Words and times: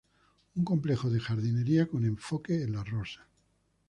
Un 0.57 0.63
complejo 0.65 1.11
de 1.11 1.19
jardinería 1.19 1.85
con 1.85 2.05
enfoque 2.05 2.63
en 2.63 2.71
las 2.73 2.89
rosas. 2.89 3.27